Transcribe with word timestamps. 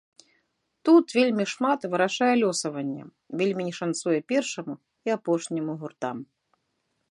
Тут 0.87 1.05
вельмі 1.17 1.45
шмат 1.53 1.79
вырашае 1.91 2.31
лёсаванне, 2.41 3.03
вельмі 3.41 3.61
не 3.69 3.73
шанцуе 3.81 4.19
першаму 4.33 4.75
і 5.11 5.17
апошняму 5.19 5.73
гуртам. 5.85 6.17